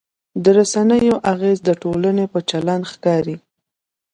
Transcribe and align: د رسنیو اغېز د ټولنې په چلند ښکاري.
د 0.43 0.45
رسنیو 0.57 1.15
اغېز 1.33 1.57
د 1.65 1.69
ټولنې 1.81 2.25
په 2.33 2.39
چلند 2.49 2.83
ښکاري. 2.91 3.37